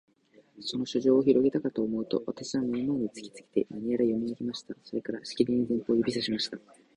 [0.59, 4.73] その書状をひろげたかとおもうと、私の眼の前に突きつけて、何やら読み上げました。
[4.83, 6.57] それから、しきりに前方を指さしました。